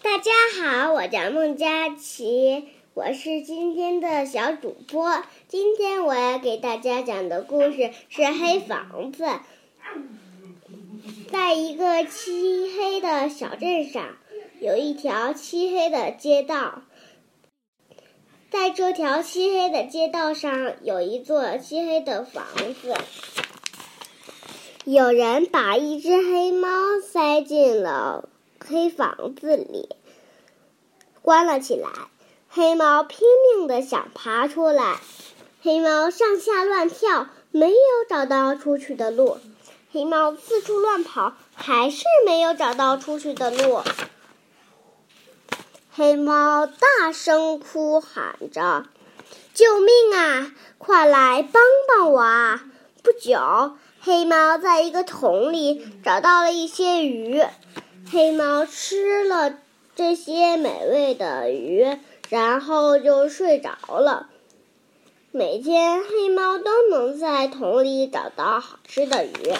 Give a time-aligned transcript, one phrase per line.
[0.00, 0.30] 大家
[0.62, 2.64] 好，我叫孟佳琪，
[2.94, 5.24] 我是今天的小主播。
[5.48, 9.24] 今天我要给大家讲的故事是《黑房子》。
[11.32, 14.16] 在一个漆黑的小镇上，
[14.60, 16.82] 有一条漆黑的街道。
[18.50, 22.44] 在这条漆黑的街道上，有一座漆黑的房
[22.80, 22.94] 子。
[24.84, 26.68] 有人把一只黑猫
[27.04, 28.28] 塞进了
[28.70, 29.88] 黑房子里，
[31.22, 31.88] 关了起来。
[32.50, 35.00] 黑猫拼命的想爬出来，
[35.62, 37.76] 黑猫上下乱跳，没有
[38.08, 39.38] 找到出去的路。
[39.90, 43.80] 黑猫四处乱跑，还是没有找到出去的路。
[45.90, 48.84] 黑猫大声哭喊着
[49.54, 50.52] ：“救命啊！
[50.76, 52.64] 快来帮帮我啊！”
[53.02, 57.42] 不久，黑猫在一个桶里找到了一些鱼。
[58.10, 59.58] 黑猫吃了
[59.94, 61.98] 这些美味的鱼，
[62.30, 64.30] 然后就睡着了。
[65.30, 69.52] 每天，黑猫都能在桶里找到好吃的鱼。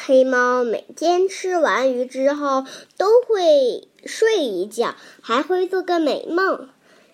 [0.00, 2.64] 黑猫每天吃完鱼之后
[2.96, 6.68] 都会睡一觉，还会做个美梦。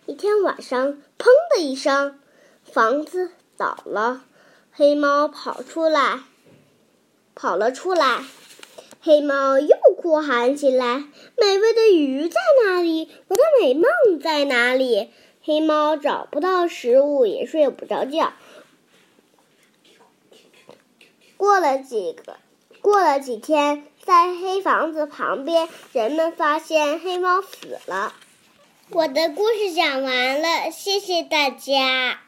[0.04, 2.20] 一天晚上，砰的一声，
[2.62, 4.22] 房子倒了。
[4.70, 6.20] 黑猫跑出来，
[7.34, 8.24] 跑了出来。
[9.00, 11.04] 黑猫又哭喊起来
[11.36, 13.10] ：“美味的鱼在哪里？
[13.26, 13.84] 我的美梦
[14.22, 15.10] 在哪里？”
[15.42, 18.32] 黑猫找不到食物，也睡不着觉。
[21.36, 22.36] 过了几个。
[22.80, 28.14] 过了几天，在黑房子旁边，人们发现黑猫死了。
[28.90, 32.20] 我的故事讲完了，谢谢大家。